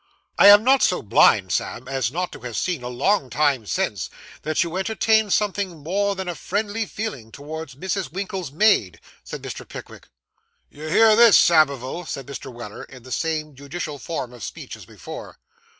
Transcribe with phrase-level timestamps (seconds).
[0.39, 4.09] 'I am not so blind, Sam, as not to have seen, a long time since,
[4.41, 8.11] that you entertain something more than a friendly feeling towards Mrs.
[8.11, 9.61] Winkle's maid,' said Mr.
[9.63, 10.07] Pickwick.
[10.71, 12.51] 'You hear this, Samivel?' said Mr.
[12.51, 15.37] Weller, in the same judicial form of speech as before.